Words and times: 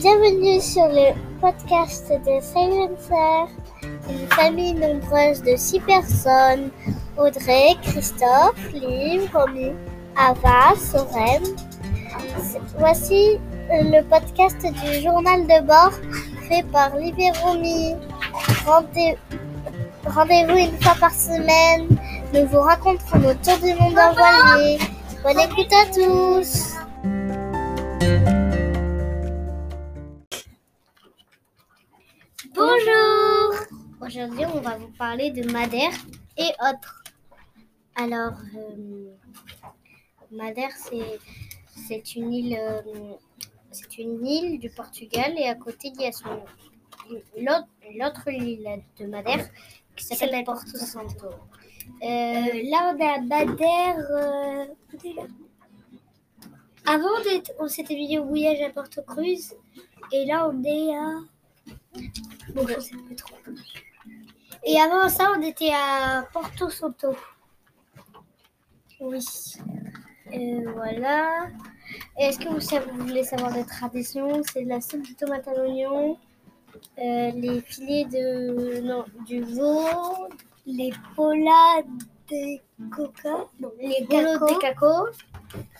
Bienvenue 0.00 0.62
sur 0.62 0.88
le 0.88 1.12
podcast 1.42 2.10
de 2.10 2.40
Silencer, 2.40 3.52
une 4.08 4.26
famille 4.28 4.72
nombreuse 4.72 5.42
de 5.42 5.56
six 5.56 5.80
personnes. 5.80 6.70
Audrey, 7.18 7.76
Christophe, 7.82 8.72
Liv, 8.72 9.28
Romy, 9.34 9.72
Ava, 10.16 10.74
Soren. 10.74 11.42
Voici 12.78 13.38
le 13.70 14.00
podcast 14.08 14.56
du 14.62 15.02
journal 15.02 15.42
de 15.46 15.66
bord 15.66 15.92
fait 16.48 16.64
par 16.72 16.96
Liv 16.96 17.14
et 17.18 17.32
Rendez-vous 20.06 20.56
une 20.56 20.80
fois 20.80 20.94
par 20.98 21.12
semaine. 21.12 21.88
Nous 22.32 22.46
vous 22.46 22.60
raconterons 22.60 23.18
nos 23.18 23.34
du 23.34 23.74
monde 23.74 23.98
en 23.98 24.14
voilier. 24.14 24.78
Bonne 25.22 25.40
écoute 25.40 25.70
à 25.74 25.84
tous. 25.92 26.69
Aujourd'hui, 34.10 34.44
on 34.52 34.60
va 34.60 34.76
vous 34.76 34.90
parler 34.98 35.30
de 35.30 35.48
Madère 35.52 35.92
et 36.36 36.50
autres. 36.68 37.04
Alors, 37.94 38.32
euh, 38.56 39.12
Madère, 40.32 40.72
c'est, 41.76 42.16
une 42.16 42.32
île, 42.32 42.58
euh, 42.60 42.82
c'est 43.70 43.98
une 43.98 44.26
île 44.26 44.58
du 44.58 44.68
Portugal 44.68 45.34
et 45.38 45.44
à 45.44 45.54
côté, 45.54 45.92
il 45.94 46.00
y 46.00 46.06
a 46.06 46.10
son, 46.10 46.42
l'autre, 47.38 48.26
île 48.26 48.82
de 48.98 49.06
Madère 49.06 49.48
qui 49.94 50.02
s'appelle 50.04 50.42
Porto 50.42 50.76
Santo. 50.76 51.28
Euh, 51.28 51.30
là, 52.02 52.92
on 52.92 52.98
est 52.98 53.12
à 53.12 53.20
Madère. 53.20 53.96
euh, 54.10 54.64
Avant, 56.84 57.10
on 57.60 57.68
s'était 57.68 57.94
mis 57.94 58.18
au 58.18 58.24
voyage 58.24 58.60
à 58.60 58.70
Porto 58.70 59.02
Cruz 59.02 59.54
et 60.10 60.24
là, 60.24 60.50
on 60.52 60.64
est 60.64 60.96
à. 60.96 61.20
Bon, 62.52 62.66
je 62.66 62.80
sais 62.80 62.96
plus 62.96 63.14
trop. 63.14 63.36
Et 64.64 64.78
avant 64.80 65.08
ça, 65.08 65.32
on 65.36 65.42
était 65.42 65.72
à 65.72 66.24
Porto 66.32 66.68
Santo. 66.70 67.16
Oui. 69.00 69.24
Euh, 70.34 70.72
voilà. 70.74 71.46
Est-ce 72.18 72.38
que 72.38 72.48
vous, 72.48 72.60
savez- 72.60 72.90
vous 72.92 73.06
voulez 73.06 73.24
savoir 73.24 73.52
des 73.52 73.64
traditions 73.64 74.42
C'est 74.52 74.64
de 74.64 74.68
la 74.68 74.80
soupe 74.80 75.08
de 75.08 75.14
tomate 75.14 75.48
à 75.48 75.54
l'oignon, 75.54 76.18
euh, 76.98 77.30
les 77.34 77.60
filets 77.62 78.04
de 78.04 78.80
non, 78.80 79.04
du 79.26 79.42
veau, 79.42 80.28
les 80.66 80.92
polas 81.16 81.82
de 82.30 82.58
coca, 82.94 83.46
non, 83.58 83.72
les 83.80 84.04
boulots 84.08 84.38
de 84.54 84.58
cacao. 84.60 85.08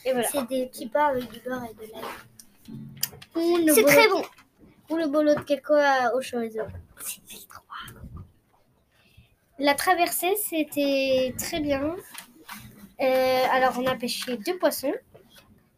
Et 0.05 0.13
voilà. 0.13 0.27
C'est 0.29 0.49
des 0.49 0.67
petits 0.67 0.89
pains 0.89 1.09
avec 1.09 1.31
du 1.31 1.39
beurre 1.41 1.65
et 1.65 1.75
de 1.75 1.93
l'ail. 1.93 3.75
C'est 3.75 3.85
très 3.85 4.09
bon. 4.09 4.23
Ou 4.89 4.97
le 4.97 5.07
bolo 5.07 5.35
de 5.35 5.41
coco 5.43 5.75
à- 5.75 6.13
au 6.17 6.21
chorizo. 6.21 6.63
La 9.61 9.75
traversée, 9.75 10.37
c'était 10.37 11.35
très 11.37 11.61
bien. 11.61 11.95
Euh, 13.01 13.45
alors, 13.51 13.79
on 13.79 13.87
a 13.87 13.95
pêché 13.95 14.39
deux 14.39 14.57
poissons. 14.57 14.95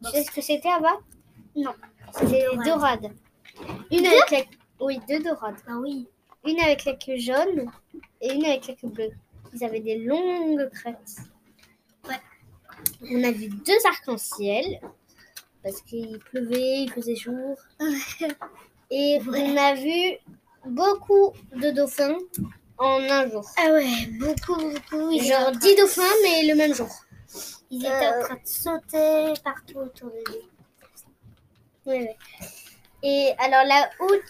Tu 0.05 0.09
sais 0.09 0.23
ce 0.23 0.31
que 0.31 0.39
c'était, 0.39 0.69
Ava? 0.69 0.99
Non. 1.53 1.73
C'était 2.13 2.45
des 2.49 2.63
dorades. 2.65 3.11
Une 3.91 4.05
avec 4.05 4.31
la... 4.31 4.39
Oui, 4.79 4.99
deux 5.09 5.19
dorades. 5.19 5.59
Ah 5.67 5.77
oui. 5.81 6.07
Une 6.45 6.61
avec 6.61 6.85
la 6.85 6.93
queue 6.93 7.17
jaune 7.17 7.69
et 8.21 8.33
une 8.33 8.45
avec 8.45 8.67
la 8.67 8.75
queue 8.75 8.87
bleue. 8.87 9.11
Ils 9.53 9.65
avaient 9.65 9.81
des 9.81 9.99
longues 9.99 10.69
crêtes. 10.69 11.17
Ouais. 12.07 12.21
On 13.11 13.21
a 13.23 13.31
vu 13.31 13.49
deux 13.49 13.85
arcs-en-ciel 13.85 14.79
parce 15.61 15.81
qu'il 15.81 16.19
pleuvait, 16.19 16.83
il 16.83 16.91
faisait 16.91 17.15
jour. 17.17 17.57
Et 18.91 19.19
on 19.27 19.57
a 19.57 19.73
vu 19.73 20.17
beaucoup 20.65 21.33
de 21.53 21.71
dauphins 21.71 22.17
en 22.77 22.99
un 23.01 23.29
jour. 23.29 23.45
Ah 23.57 23.71
ouais, 23.71 24.07
beaucoup, 24.19 24.55
beaucoup. 24.55 25.11
Ils 25.11 25.23
Genre 25.23 25.51
train- 25.51 25.51
10 25.51 25.75
dauphins, 25.75 26.01
mais 26.23 26.45
le 26.47 26.55
même 26.55 26.73
jour. 26.73 26.89
Ils 27.69 27.85
étaient 27.85 27.91
Euh, 27.93 28.19
en 28.21 28.23
train 28.25 28.35
de 28.35 28.39
sauter 28.45 29.33
partout 29.43 29.77
autour 29.79 30.09
de 30.09 30.15
nous. 30.31 30.39
Oui, 31.85 31.97
oui. 32.07 32.47
Et 33.03 33.33
alors 33.39 33.65
la 33.65 33.89
houle, 33.99 34.21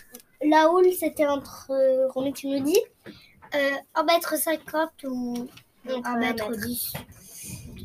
la 0.50 0.70
houle 0.72 0.92
c'était 0.94 1.28
entre, 1.28 1.68
euh, 1.72 2.08
Romy, 2.09 2.34
tu 2.34 2.48
nous 2.48 2.59
dis 2.64 2.80
Euh, 3.56 3.72
1 3.94 4.04
mètre 4.04 4.36
50 4.38 4.90
ou 5.04 5.48
Entre 5.88 6.08
1 6.10 6.14
un 6.16 6.18
mètre 6.20 6.50
mètre. 6.50 6.66
10 6.66 6.94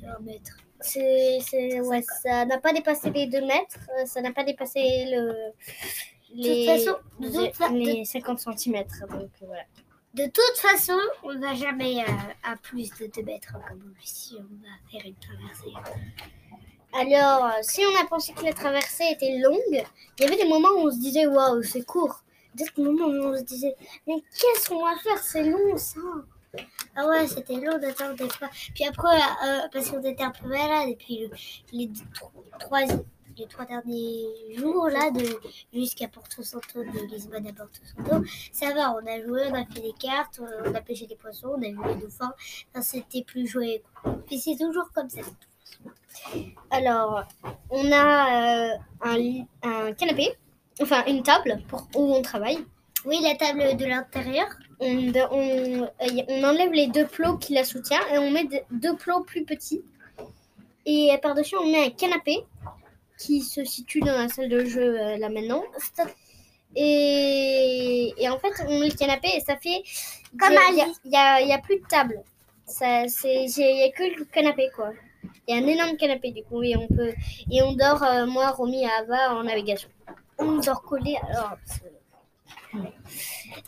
1 0.06 0.18
mètre. 0.22 0.56
C'est, 0.80 1.38
c'est, 1.46 1.80
ouais, 1.80 2.02
ça 2.22 2.44
n'a 2.46 2.58
pas 2.58 2.72
dépassé 2.72 3.10
les 3.10 3.26
2 3.26 3.40
mètres, 3.44 3.78
euh, 3.98 4.06
ça 4.06 4.20
n'a 4.22 4.32
pas 4.32 4.44
dépassé 4.44 4.80
le, 5.10 5.34
les, 6.34 6.66
façon, 6.66 6.96
de 7.18 7.26
les- 7.26 7.32
toute 7.48 7.56
fa- 7.56 7.68
de- 7.68 7.74
les 7.76 8.04
50 8.04 8.38
cm. 8.38 8.84
Donc 9.10 9.12
euh, 9.12 9.46
voilà. 9.46 9.64
De 10.18 10.24
toute 10.26 10.56
façon, 10.58 10.98
on 11.22 11.32
ne 11.34 11.40
va 11.40 11.54
jamais 11.54 12.02
à, 12.02 12.52
à 12.52 12.56
plus 12.56 12.90
de 12.98 13.06
2 13.06 13.22
mètres 13.22 13.52
comme 13.68 13.94
si 14.02 14.36
on 14.38 14.42
va 14.42 14.74
faire 14.90 15.06
une 15.06 15.14
traversée. 15.16 15.72
Alors, 16.92 17.44
euh, 17.46 17.50
si 17.62 17.82
on 17.84 18.02
a 18.04 18.06
pensé 18.06 18.32
que 18.32 18.42
la 18.44 18.52
traversée 18.52 19.04
était 19.12 19.38
longue, 19.38 19.58
il 20.18 20.24
y 20.24 20.26
avait 20.26 20.36
des 20.36 20.48
moments 20.48 20.70
où 20.70 20.88
on 20.88 20.90
se 20.90 20.98
disait 20.98 21.26
waouh, 21.26 21.62
c'est 21.62 21.84
court. 21.84 22.22
D'autres 22.54 22.80
moments 22.82 23.06
où 23.06 23.32
on 23.32 23.36
se 23.36 23.42
disait 23.44 23.74
mais 24.06 24.14
qu'est-ce 24.36 24.68
qu'on 24.68 24.84
va 24.84 24.96
faire? 24.98 25.18
C'est 25.18 25.44
long 25.44 25.76
ça. 25.76 26.00
Ah 26.96 27.06
ouais, 27.06 27.26
c'était 27.28 27.54
long 27.56 27.78
d'attendre 27.78 28.14
des 28.16 28.28
fois. 28.30 28.48
Puis 28.74 28.84
après, 28.86 29.16
euh, 29.46 29.68
parce 29.72 29.90
qu'on 29.90 30.02
était 30.02 30.24
un 30.24 30.30
peu 30.30 30.48
malade, 30.48 30.88
et 30.88 30.96
puis 30.96 31.28
le- 31.28 31.36
les, 31.72 31.90
tro- 32.14 32.32
trois, 32.58 32.80
les 33.38 33.46
trois 33.46 33.64
derniers 33.64 34.26
jours, 34.56 34.88
là, 34.88 35.10
de, 35.10 35.24
jusqu'à 35.72 36.08
Porto 36.08 36.42
Santo, 36.42 36.82
de 36.82 37.06
Lisbonne 37.10 37.46
à 37.46 37.52
Porto 37.52 37.78
Santo, 37.84 38.24
ça 38.52 38.74
va, 38.74 38.92
on 38.92 39.06
a 39.06 39.20
joué, 39.24 39.42
on 39.50 39.54
a 39.54 39.64
fait 39.66 39.80
des 39.80 39.94
cartes, 39.98 40.40
euh, 40.40 40.70
on 40.70 40.74
a 40.74 40.80
pêché 40.80 41.06
des 41.06 41.16
poissons, 41.16 41.54
on 41.56 41.62
a 41.62 41.68
vu 41.68 41.78
les 41.94 42.00
dauphins, 42.02 42.32
Enfin, 42.72 42.82
c'était 42.82 43.22
plus 43.22 43.46
joué. 43.46 43.82
Puis 44.26 44.38
c'est 44.38 44.56
toujours 44.56 44.90
comme 44.94 45.08
ça. 45.08 45.20
Alors, 46.70 47.22
on 47.70 47.92
a 47.92 48.72
euh, 48.72 48.76
un, 49.02 49.44
un 49.62 49.92
canapé, 49.92 50.34
enfin 50.82 51.04
une 51.06 51.22
table 51.22 51.62
pour 51.68 51.86
où 51.94 52.14
on 52.14 52.22
travaille. 52.22 52.64
Oui, 53.04 53.20
la 53.22 53.36
table 53.36 53.76
de 53.76 53.84
l'intérieur. 53.86 54.48
On, 54.80 55.12
on, 55.30 55.82
euh, 55.82 55.86
on 56.28 56.44
enlève 56.44 56.72
les 56.72 56.88
deux 56.88 57.06
plots 57.06 57.36
qui 57.36 57.54
la 57.54 57.64
soutiennent 57.64 58.00
et 58.12 58.18
on 58.18 58.30
met 58.30 58.44
de- 58.44 58.60
deux 58.70 58.96
plots 58.96 59.22
plus 59.22 59.44
petits. 59.44 59.82
Et 60.86 61.10
par-dessus, 61.22 61.56
on 61.56 61.66
met 61.70 61.86
un 61.86 61.90
canapé 61.90 62.44
qui 63.18 63.42
se 63.42 63.64
situe 63.64 64.00
dans 64.00 64.16
la 64.16 64.28
salle 64.28 64.48
de 64.48 64.64
jeu 64.64 64.98
euh, 65.00 65.16
là 65.18 65.28
maintenant. 65.28 65.62
Et, 66.76 68.12
et 68.16 68.28
en 68.28 68.38
fait, 68.38 68.52
on 68.66 68.78
met 68.78 68.88
le 68.88 68.94
canapé 68.94 69.28
et 69.34 69.40
ça 69.40 69.56
fait. 69.56 69.82
Comme 70.38 70.52
il 70.70 70.76
y 70.76 70.82
a- 71.16 71.40
y 71.40 71.52
a- 71.52 71.56
y 71.56 71.62
plus 71.62 71.80
de 71.80 71.86
table. 71.86 72.22
Il 72.80 73.52
n'y 73.56 73.82
a 73.82 73.90
que 73.90 74.18
le 74.18 74.24
canapé 74.26 74.68
quoi. 74.76 74.92
Il 75.46 75.54
y 75.54 75.58
a 75.58 75.62
un 75.62 75.66
énorme 75.66 75.96
canapé 75.96 76.30
du 76.30 76.44
coup 76.44 76.62
et 76.62 76.76
on 76.76 76.86
peut 76.86 77.12
et 77.50 77.62
on 77.62 77.72
dort 77.72 78.02
euh, 78.02 78.26
moi, 78.26 78.50
Romy 78.50 78.82
et 78.84 78.88
Ava 78.88 79.34
en 79.34 79.42
navigation. 79.44 79.88
On 80.38 80.56
dort 80.58 80.82
collé 80.82 81.16
alors. 81.28 81.56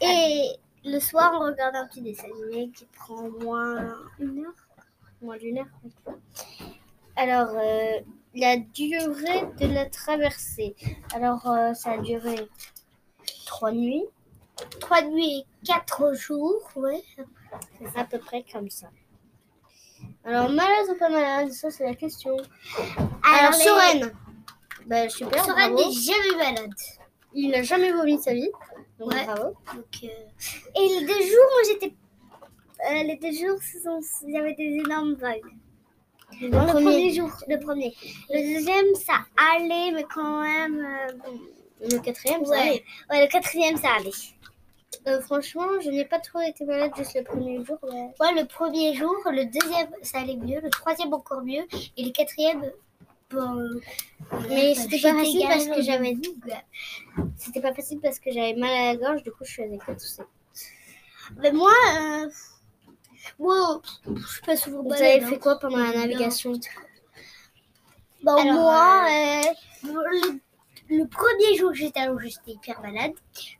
Et 0.02 0.50
le 0.84 1.00
soir, 1.00 1.32
on 1.34 1.46
regarde 1.46 1.74
un 1.76 1.86
petit 1.86 2.02
dessin 2.02 2.28
animé 2.44 2.70
qui 2.70 2.84
prend 2.86 3.28
moins 3.42 3.94
une 4.18 4.44
heure. 4.44 4.54
Moins 5.22 5.36
d'une 5.38 5.58
heure. 5.58 5.66
Alors, 7.16 7.48
euh, 7.56 8.00
la 8.34 8.56
durée 8.56 9.46
de 9.58 9.66
la 9.72 9.86
traversée. 9.86 10.74
Alors, 11.14 11.46
euh, 11.50 11.74
ça 11.74 11.92
a 11.92 11.98
duré 11.98 12.48
trois 13.46 13.72
nuits, 13.72 14.04
Trois 14.78 15.00
nuits 15.02 15.38
et 15.38 15.46
quatre 15.66 16.12
jours, 16.14 16.60
ouais. 16.76 17.02
c'est 17.92 17.98
à 17.98 18.04
peu 18.04 18.18
près 18.18 18.44
comme 18.52 18.68
ça. 18.68 18.88
Alors, 20.22 20.50
malade 20.50 20.86
ou 20.90 20.98
pas 20.98 21.08
malade, 21.08 21.50
ça 21.50 21.70
c'est 21.70 21.84
la 21.84 21.94
question. 21.94 22.36
Alors, 23.22 23.52
les- 23.52 23.64
Soren, 23.64 24.12
bah, 24.86 25.08
super, 25.08 25.42
Soren 25.44 25.72
bravo. 25.72 25.88
n'est 25.88 25.92
jamais 25.94 26.36
malade. 26.52 26.74
Il 27.32 27.50
n'a 27.52 27.62
jamais 27.62 27.90
vomi 27.92 28.16
de 28.18 28.22
sa 28.22 28.34
vie, 28.34 28.50
donc 28.98 29.12
Ouais. 29.14 29.24
bravo. 29.24 29.54
Donc, 29.74 29.86
euh, 30.04 30.08
Et 30.76 30.88
les 31.00 31.06
deux 31.06 31.20
jours, 31.22 31.48
moi 31.54 31.62
j'étais. 31.66 31.94
euh, 32.90 33.02
les 33.04 33.16
deux 33.16 33.32
jours, 33.32 33.58
ce 33.62 33.78
sont- 33.80 34.00
il 34.26 34.34
y 34.34 34.36
avait 34.36 34.54
des 34.54 34.78
énormes 34.84 35.14
vagues. 35.14 35.40
Le 36.40 36.50
premier- 36.50 36.72
premier 36.72 37.10
jour, 37.12 37.30
le 37.48 37.58
premier. 37.60 37.94
Le 38.30 38.54
deuxième, 38.54 38.94
ça 38.94 39.14
allait, 39.54 39.92
mais 39.92 40.04
quand 40.12 40.42
même. 40.42 40.78
euh, 40.84 41.12
bon. 41.24 41.38
Le 41.90 41.98
quatrième, 41.98 42.44
ça 42.44 42.50
Ouais. 42.52 42.58
allait. 42.60 42.84
ouais, 43.10 43.20
le 43.22 43.30
quatrième, 43.30 43.76
ça 43.76 43.88
allait. 43.98 44.10
Euh, 45.06 45.20
franchement, 45.22 45.66
je 45.82 45.88
n'ai 45.90 46.04
pas 46.04 46.18
trop 46.18 46.40
été 46.40 46.64
malade 46.64 46.92
juste 46.96 47.14
le 47.14 47.22
premier 47.24 47.64
jour. 47.64 47.78
ouais. 47.82 48.08
Ouais, 48.20 48.34
le 48.40 48.44
premier 48.46 48.94
jour, 48.94 49.14
le 49.26 49.44
deuxième, 49.46 49.88
ça 50.02 50.18
allait 50.20 50.36
mieux, 50.36 50.60
le 50.60 50.68
troisième 50.70 51.12
encore 51.14 51.42
mieux, 51.42 51.62
et 51.96 52.04
le 52.04 52.10
quatrième, 52.10 52.70
bon. 53.30 53.58
euh, 53.60 53.80
Mais 54.50 54.72
euh, 54.72 54.74
c'était 54.74 55.00
pas 55.00 55.14
facile 55.14 55.46
parce 55.48 55.66
que 55.68 55.80
j'avais 55.82 56.12
mieux. 56.14 56.34
C'était 57.38 57.60
pas 57.62 57.72
facile 57.74 58.00
parce 58.00 58.18
que 58.18 58.30
j'avais 58.30 58.54
mal 58.54 58.70
à 58.70 58.92
la 58.92 58.96
gorge, 58.96 59.22
du 59.22 59.30
coup 59.30 59.44
je 59.44 59.54
faisais 59.62 59.78
que 59.78 59.92
tousser. 59.92 60.22
Mais 61.38 61.52
moi, 61.52 61.72
euh, 61.96 62.28
moi, 63.38 63.80
je 64.16 64.26
suis 64.26 64.40
pas 64.42 64.56
souvent 64.56 64.82
Vous 64.82 64.92
avez 64.92 65.22
hein. 65.22 65.26
fait 65.28 65.38
quoi 65.38 65.58
pendant 65.58 65.76
la 65.78 65.92
navigation 65.94 66.52
Bah, 68.22 68.36
Alors, 68.38 68.54
moi, 68.54 69.06
euh, 69.08 69.42
le, 69.84 70.40
le 70.98 71.06
premier 71.06 71.56
jour 71.56 71.70
que 71.70 71.76
j'étais 71.76 72.06
Londres, 72.06 72.20
j'étais 72.22 72.52
hyper 72.52 72.80
malade. 72.80 73.12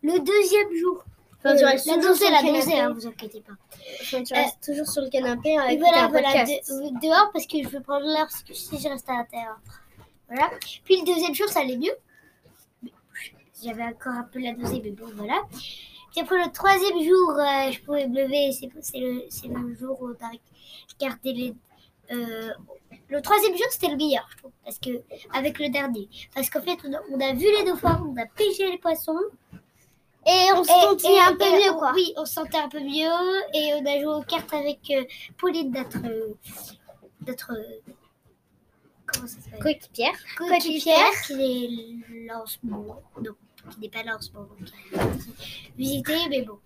Le 0.02 0.18
deuxième 0.20 0.74
jour, 0.76 1.04
Enfin, 1.42 1.56
tu 1.56 1.64
euh, 1.64 1.68
restes 1.68 1.86
la 1.86 2.02
sur 2.14 2.30
la 2.30 2.42
canapé. 2.42 2.78
hein, 2.80 2.92
vous 2.92 3.06
inquiétez 3.06 3.40
pas. 3.40 3.54
Enfin, 4.02 4.22
tu 4.22 4.34
Euh, 4.34 4.36
restes 4.36 4.58
toujours 4.62 4.86
sur 4.86 5.00
le 5.02 5.08
canapé 5.08 5.56
à 5.56 5.70
Et 5.70 5.74
écouter 5.76 5.90
voilà, 5.90 6.04
un 6.04 6.08
voilà, 6.08 6.32
podcast. 6.32 6.68
de- 6.70 6.74
euh, 6.74 6.90
dehors 7.02 7.30
parce 7.32 7.46
que 7.46 7.62
je 7.62 7.68
veux 7.68 7.80
prendre 7.80 8.04
l'air 8.04 8.26
parce 8.26 8.42
que 8.42 8.52
si 8.52 8.78
je 8.78 8.88
reste 8.88 9.08
à 9.08 9.14
l'intérieur. 9.14 9.58
Voilà. 10.28 10.50
Puis 10.84 11.00
le 11.00 11.06
deuxième 11.06 11.34
jour, 11.34 11.48
ça 11.48 11.60
allait 11.60 11.78
mieux. 11.78 11.94
J'avais 13.64 13.84
encore 13.84 14.12
un 14.12 14.22
peu 14.24 14.38
la 14.40 14.52
dosée, 14.52 14.80
mais 14.84 14.90
bon, 14.90 15.06
voilà. 15.14 15.40
Puis 16.10 16.20
après 16.20 16.44
le 16.44 16.50
troisième 16.52 17.00
jour, 17.02 17.30
euh, 17.38 17.70
je 17.72 17.80
pouvais 17.82 18.06
me 18.08 18.22
lever. 18.22 18.52
C'est 18.52 18.98
le, 18.98 19.22
le 19.68 19.74
jour 19.74 20.00
où 20.02 20.08
on 20.08 20.24
a 20.24 20.30
regardé 20.98 21.32
les. 21.32 21.54
euh, 22.12 22.50
le 23.08 23.22
troisième 23.22 23.56
jour, 23.56 23.66
c'était 23.70 23.88
le 23.88 23.96
meilleur, 23.96 24.26
je 24.32 24.36
trouve, 24.38 24.52
parce 24.64 24.78
que 24.78 24.90
avec 25.32 25.58
le 25.58 25.68
dernier, 25.68 26.08
parce 26.34 26.48
qu'en 26.50 26.60
fait, 26.62 26.78
on 26.84 26.92
a, 26.92 26.98
on 27.12 27.20
a 27.20 27.32
vu 27.32 27.46
les 27.58 27.64
dauphins, 27.64 28.00
on 28.06 28.16
a 28.20 28.26
pêché 28.26 28.70
les 28.70 28.78
poissons, 28.78 29.18
Et 30.26 30.48
on 30.54 30.62
se 30.64 30.70
et- 30.70 31.20
un 31.20 31.34
peu 31.34 31.50
mieux, 31.50 31.72
quoi. 31.78 31.92
Oui, 31.94 32.12
on 32.16 32.24
se 32.24 32.34
sentait 32.34 32.58
un 32.58 32.68
peu 32.68 32.80
mieux 32.80 33.10
et 33.54 33.74
on 33.74 33.86
a 33.86 33.98
joué 34.00 34.06
aux 34.14 34.22
cartes 34.22 34.52
avec 34.52 34.78
euh, 34.90 35.04
Pauline, 35.38 35.70
notre. 35.72 35.98
euh, 36.06 36.34
notre 37.26 37.52
comment 39.06 39.26
ça 39.26 39.36
s'appelle? 39.40 39.60
Coéquipière. 39.60 40.14
Coéquipière, 40.36 41.10
qui 41.26 41.32
est 42.12 42.26
là 42.26 42.42
en 42.42 42.46
ce 42.46 42.58
moment. 42.62 43.00
Non, 43.20 43.32
qui 43.70 43.80
n'est 43.80 43.88
pas 43.88 44.02
là 44.02 44.16
en 44.16 44.20
ce 44.20 44.32
moment. 44.32 44.48
qui 44.64 44.98
a 44.98 45.04
été 45.04 45.24
visité, 45.76 46.28
mais 46.28 46.42
bon. 46.42 46.58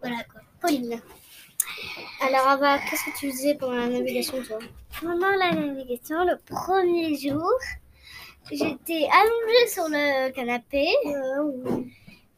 Voilà 0.00 0.24
quoi. 0.24 0.40
Pauline. 0.60 1.00
Alors, 2.20 2.48
Ava, 2.48 2.78
qu'est-ce 2.78 3.04
que 3.04 3.16
tu 3.18 3.30
faisais 3.30 3.54
pendant 3.54 3.76
la 3.76 3.88
navigation, 3.88 4.42
toi? 4.42 4.58
Pendant 5.00 5.30
la 5.30 5.52
navigation, 5.52 6.24
le 6.24 6.36
premier 6.38 7.14
jour, 7.16 7.52
j'étais 8.50 9.06
allongée 9.12 9.66
sur 9.68 9.88
le 9.88 10.30
canapé. 10.30 10.88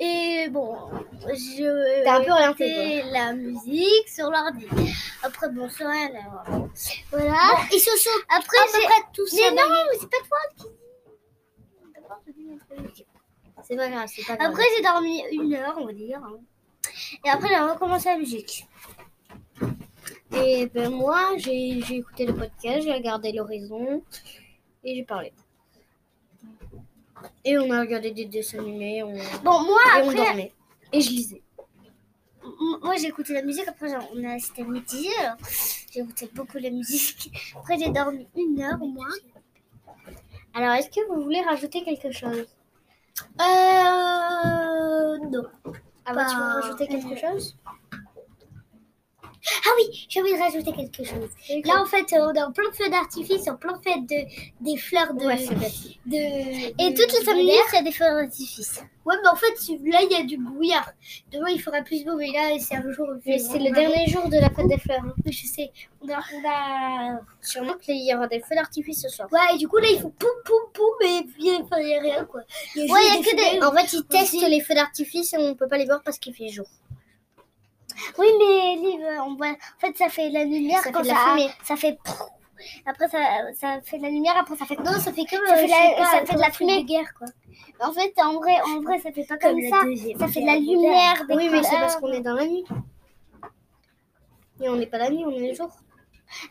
Et 0.03 0.49
bon, 0.49 0.75
je 1.27 2.03
T'es 2.03 2.09
un 2.09 2.23
peu 2.23 2.31
écoutais 2.65 3.03
la 3.11 3.35
musique 3.35 4.09
sur 4.09 4.31
l'ordi. 4.31 4.67
Après, 5.23 5.51
bon, 5.51 5.69
ça, 5.69 5.85
là, 5.85 6.09
voilà. 7.11 7.37
ils 7.71 7.79
se 7.79 7.95
sont 7.99 8.09
après, 8.29 8.59
à 8.59 8.65
peu 8.65 8.81
près 8.83 9.03
tous 9.13 9.31
Mais 9.35 9.51
non, 9.51 9.69
mais 9.91 9.99
c'est 10.01 10.09
pas 10.11 10.17
toi 10.27 10.39
qui 10.57 10.69
C'est 13.67 13.77
pas 13.77 13.89
grave, 13.89 14.09
c'est 14.15 14.27
pas 14.27 14.37
grave. 14.37 14.51
Après, 14.51 14.63
j'ai 14.77 14.83
dormi 14.83 15.23
une 15.33 15.55
heure, 15.55 15.77
on 15.79 15.87
va 15.87 15.93
dire. 15.93 16.21
hein. 16.25 16.39
Et 17.25 17.29
après, 17.29 17.49
j'ai 17.49 17.59
recommencé 17.59 18.09
la 18.09 18.17
musique. 18.19 18.67
Et 20.35 20.67
ben 20.67 20.91
moi, 20.91 21.33
j'ai 21.37 21.81
j'ai 21.83 21.97
écouté 21.97 22.25
le 22.27 22.35
podcast, 22.35 22.83
j'ai 22.85 22.93
regardé 22.93 23.33
l'horizon 23.33 24.03
et 24.85 24.95
j'ai 24.95 25.05
parlé. 25.05 25.33
Et 27.45 27.59
on 27.59 27.71
a 27.71 27.81
regardé 27.81 28.11
des 28.13 28.25
dessins 28.25 28.59
animés, 28.61 29.03
on... 29.03 29.15
et 29.15 29.21
Bon, 29.45 29.63
moi, 29.63 29.79
on 29.97 30.09
après, 30.09 30.15
dormait. 30.17 30.53
Et 30.93 31.01
je 31.01 31.11
lisais. 31.11 31.43
m- 32.45 32.79
moi, 32.83 32.97
j'ai 32.97 33.09
écouté 33.09 33.33
la 33.35 33.43
musique. 33.43 33.69
Après, 33.69 33.89
genre, 33.91 34.09
on 34.15 34.25
a 34.25 34.39
c'était 34.39 34.65
midi. 34.65 35.09
alors, 35.21 35.37
J'ai 35.93 36.01
écouté 36.01 36.31
beaucoup 36.35 36.59
la 36.59 36.71
musique. 36.71 37.31
Après, 37.57 37.79
j'ai 37.79 37.91
dormi 37.91 38.27
une 38.37 38.63
heure 38.63 38.81
au 38.81 38.87
moins. 38.87 39.09
Alors, 40.55 40.75
est-ce 40.75 40.89
que 40.91 41.07
vous 41.09 41.23
voulez 41.23 41.43
rajouter 41.43 41.83
quelque 41.85 42.11
chose? 42.13 42.47
Euh. 43.41 45.19
Non. 45.31 45.45
Ava, 46.07 46.25
tu 46.25 46.37
veux 46.37 46.43
rajouter 46.43 46.87
quelque 46.89 47.17
chose? 47.17 47.57
Ah 49.65 49.71
oui, 49.77 50.07
j'ai 50.09 50.21
envie 50.21 50.35
de 50.35 50.39
rajouter 50.39 50.73
quelque 50.73 51.03
chose. 51.03 51.31
Là, 51.65 51.81
en 51.83 51.87
fait, 51.87 52.13
euh, 52.13 52.29
on 52.31 52.35
est 52.35 52.43
en 52.43 52.53
plein 52.53 52.71
feu 52.73 52.91
d'artifice, 52.91 53.49
en 53.49 53.57
plein 53.57 53.79
fête 53.83 54.07
de, 54.07 54.17
des 54.61 54.77
fleurs 54.77 55.15
de. 55.15 55.25
Ouais, 55.25 55.37
de 56.07 56.17
Et 56.79 56.91
de- 56.91 56.97
toutes 56.97 57.13
les 57.19 57.25
de 57.25 57.47
l'air. 57.47 57.65
il 57.73 57.75
y 57.75 57.79
a 57.79 57.83
des 57.83 57.93
feux 57.93 58.05
d'artifice. 58.05 58.83
Ouais, 59.07 59.15
mais 59.23 59.29
en 59.31 59.37
fait, 59.37 59.55
là, 59.87 60.01
il 60.03 60.09
y 60.13 60.15
a 60.21 60.25
du 60.25 60.37
brouillard. 60.37 60.93
Demain, 61.33 61.49
il 61.51 61.59
fera 61.61 61.81
plus 61.81 62.05
beau, 62.05 62.17
mais 62.17 62.31
là, 62.33 62.51
c'est 62.61 62.75
un 62.77 62.93
jour. 62.93 63.09
c'est 63.25 63.59
le 63.59 63.73
dernier 63.73 64.07
jour 64.09 64.29
de 64.29 64.37
la 64.37 64.51
fête 64.51 64.69
des 64.69 64.79
fleurs. 64.79 65.01
hein. 65.05 65.15
je 65.27 65.47
sais. 65.47 65.73
On 66.03 66.09
a. 66.11 66.19
On 66.19 66.49
a... 66.49 67.21
Sûrement 67.41 67.75
qu'il 67.81 67.97
y 67.97 68.15
aura 68.15 68.29
des 68.29 68.41
feux 68.41 68.55
d'artifice 68.55 69.03
ce 69.03 69.09
soir. 69.09 69.29
Ouais, 69.33 69.55
et 69.55 69.57
du 69.59 69.69
coup, 69.69 69.79
là, 69.79 69.89
il 69.91 70.01
faut 70.01 70.11
poum, 70.11 70.31
poum, 70.45 70.63
poum, 70.75 70.91
mais 71.01 71.25
il 71.39 71.45
n'y 71.45 71.51
a, 71.57 71.61
a 71.61 72.01
rien, 72.03 72.25
quoi. 72.27 72.43
Y 72.77 72.81
a 72.83 72.93
Ouais, 72.93 73.01
il 73.05 73.15
y 73.15 73.19
a 73.19 73.31
que 73.31 73.57
des... 73.59 73.63
En 73.65 73.73
fait, 73.73 73.91
ils 73.97 74.05
testent 74.05 74.49
les 74.49 74.61
feux 74.61 74.75
d'artifice 74.75 75.33
et 75.33 75.39
on 75.39 75.55
peut 75.55 75.67
pas 75.69 75.79
les 75.79 75.87
voir 75.87 76.03
parce 76.05 76.19
qu'il 76.19 76.35
fait 76.35 76.49
jour. 76.49 76.67
Oui, 78.19 78.27
mais 78.39 78.77
Liv, 78.77 79.01
on 79.27 79.35
voit. 79.35 79.49
En 79.49 79.79
fait, 79.81 79.97
ça 79.97 80.09
fait 80.09 80.31
la 80.31 80.45
lumière 80.45 80.81
Ça 80.83 80.91
quand 80.93 80.99
fait 81.03 81.09
de 81.11 81.15
la 81.15 81.15
ça. 81.15 81.31
fumée. 81.31 81.51
Ça 81.65 81.77
fait. 81.77 81.99
Après, 82.87 83.09
ça, 83.09 83.19
ça 83.59 83.81
fait 83.83 83.99
de 83.99 84.03
la 84.03 84.11
lumière, 84.11 84.37
après, 84.39 84.57
ça 84.57 84.67
fait. 84.67 84.77
Non, 84.77 84.93
ça 84.93 85.13
fait 85.13 85.25
comme 85.25 85.47
ça 85.47 85.57
fait, 85.57 85.65
euh, 85.65 85.69
la- 85.69 85.97
pas, 85.97 86.11
ça 86.11 86.27
fait 86.27 86.35
de 86.35 86.41
la 86.41 86.51
fumée. 86.51 86.83
de 86.83 86.87
guerre 86.89 87.13
quoi. 87.19 87.27
En 87.83 87.93
fait, 87.93 88.13
en 88.23 88.35
vrai, 88.35 88.61
en 88.67 88.81
vrai, 88.83 88.99
ça 88.99 89.11
fait 89.13 89.25
pas 89.25 89.39
comme, 89.39 89.53
Comme 89.53 89.71
ça. 89.97 90.19
Ça 90.19 90.29
fait 90.29 90.41
de 90.43 90.47
la 90.47 90.57
lumière, 90.57 91.25
des 91.27 91.35
Oui, 91.35 91.49
mais 91.51 91.63
c'est 91.63 91.77
parce 91.77 91.97
qu'on 91.97 92.13
est 92.13 92.21
dans 92.21 92.35
la 92.35 92.47
nuit. 92.47 92.65
Et 94.63 94.69
on 94.69 94.77
n'est 94.77 94.87
pas 94.87 94.99
la 94.99 95.09
nuit, 95.11 95.25
on 95.27 95.31
est 95.31 95.49
le 95.49 95.55
jour. 95.55 95.71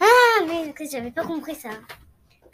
Ah, 0.02 0.44
mais 0.48 0.74
j'avais 0.92 1.12
pas 1.12 1.24
compris 1.24 1.54
ça. 1.56 1.70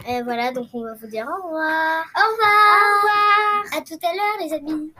Et 0.08 0.22
voilà, 0.22 0.52
donc 0.52 0.68
on 0.74 0.84
va 0.84 0.94
vous 0.94 1.08
dire 1.08 1.26
au 1.26 1.46
revoir. 1.48 2.04
Au 2.16 2.32
revoir. 2.32 2.52
Au 2.84 2.98
revoir. 2.98 3.78
À 3.78 3.82
tout 3.82 4.00
à 4.06 4.14
l'heure, 4.14 4.38
les 4.48 4.54
amis. 4.54 4.94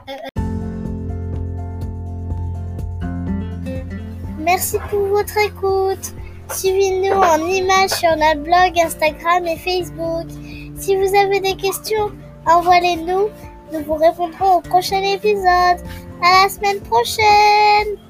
Merci 4.46 4.78
pour 4.90 5.00
votre 5.08 5.36
écoute. 5.38 6.14
Suivez-nous 6.52 7.16
en 7.16 7.44
images 7.48 7.90
sur 7.90 8.14
notre 8.16 8.42
blog, 8.44 8.78
Instagram 8.80 9.44
et 9.44 9.56
Facebook. 9.56 10.28
Si 10.76 10.94
vous 10.94 11.16
avez 11.16 11.40
des 11.40 11.56
questions, 11.56 12.12
envoyez-nous. 12.46 13.26
Nous 13.72 13.84
vous 13.84 13.96
répondrons 13.96 14.58
au 14.58 14.60
prochain 14.60 15.02
épisode. 15.02 15.80
À 16.22 16.44
la 16.44 16.48
semaine 16.48 16.80
prochaine. 16.82 18.05